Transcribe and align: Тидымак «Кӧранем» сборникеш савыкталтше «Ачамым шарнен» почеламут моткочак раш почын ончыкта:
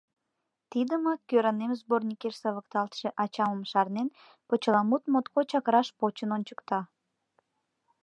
Тидымак 0.71 1.19
«Кӧранем» 1.29 1.71
сборникеш 1.81 2.35
савыкталтше 2.41 3.07
«Ачамым 3.23 3.61
шарнен» 3.71 4.07
почеламут 4.47 5.03
моткочак 5.13 5.65
раш 5.73 5.87
почын 5.99 6.29
ончыкта: 6.35 6.79